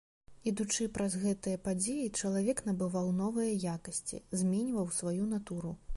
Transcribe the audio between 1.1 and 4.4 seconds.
гэтыя падзеі, чалавек набываў новыя якасці,